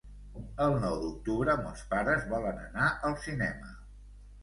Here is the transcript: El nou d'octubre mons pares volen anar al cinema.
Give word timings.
El 0.67 0.77
nou 0.85 0.97
d'octubre 1.01 1.55
mons 1.67 1.85
pares 1.93 2.27
volen 2.35 2.65
anar 2.67 2.91
al 3.11 3.19
cinema. 3.31 3.75